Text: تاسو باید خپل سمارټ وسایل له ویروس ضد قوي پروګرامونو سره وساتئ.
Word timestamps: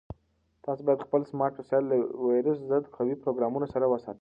تاسو 0.65 0.81
باید 0.87 1.05
خپل 1.07 1.21
سمارټ 1.31 1.53
وسایل 1.57 1.83
له 1.91 1.97
ویروس 2.27 2.57
ضد 2.69 2.83
قوي 2.97 3.15
پروګرامونو 3.23 3.67
سره 3.73 3.85
وساتئ. 3.87 4.09